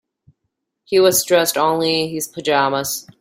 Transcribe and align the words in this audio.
He 0.83 0.99
was 0.99 1.23
dressed 1.23 1.59
only 1.59 2.05
in 2.05 2.09
his 2.09 2.27
pajamas. 2.27 3.07